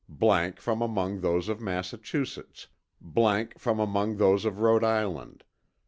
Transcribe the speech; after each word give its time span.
from 0.55 0.81
among 0.81 1.21
those 1.21 1.47
of 1.47 1.61
Massachusetts. 1.61 2.65
from 3.59 3.79
among 3.79 4.17
those 4.17 4.45
of 4.45 4.59
Rhode 4.59 4.83
Island. 4.83 5.43